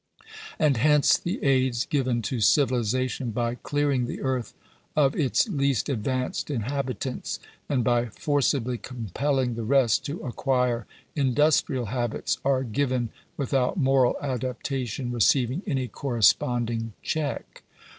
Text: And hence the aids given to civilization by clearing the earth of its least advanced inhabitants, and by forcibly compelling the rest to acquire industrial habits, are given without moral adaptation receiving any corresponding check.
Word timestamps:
And 0.57 0.77
hence 0.77 1.15
the 1.15 1.43
aids 1.43 1.85
given 1.85 2.23
to 2.23 2.41
civilization 2.41 3.29
by 3.29 3.53
clearing 3.53 4.07
the 4.07 4.21
earth 4.21 4.55
of 4.95 5.15
its 5.15 5.47
least 5.47 5.89
advanced 5.89 6.49
inhabitants, 6.49 7.39
and 7.69 7.83
by 7.83 8.07
forcibly 8.07 8.79
compelling 8.79 9.53
the 9.53 9.61
rest 9.63 10.03
to 10.07 10.21
acquire 10.21 10.87
industrial 11.15 11.85
habits, 11.85 12.39
are 12.43 12.63
given 12.63 13.09
without 13.37 13.77
moral 13.77 14.15
adaptation 14.23 15.11
receiving 15.11 15.61
any 15.67 15.87
corresponding 15.87 16.93
check. 17.03 17.61